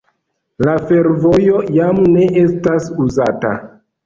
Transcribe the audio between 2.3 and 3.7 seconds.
estas uzata.